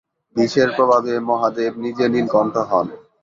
[0.35, 2.87] বিষের প্রভাবে মহাদেব নিজে নীলকণ্ঠ হন।